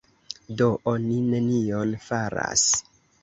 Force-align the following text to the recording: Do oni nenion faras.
Do 0.61 0.69
oni 0.91 1.17
nenion 1.27 1.93
faras. 2.09 2.65